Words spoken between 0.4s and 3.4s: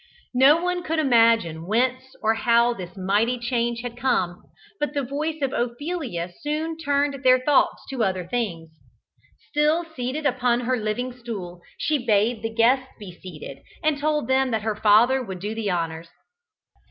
one could imagine whence or how this mighty